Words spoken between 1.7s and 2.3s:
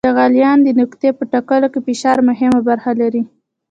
کې فشار